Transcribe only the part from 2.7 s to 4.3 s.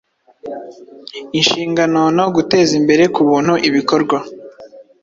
imbere kubuntu ibikorwa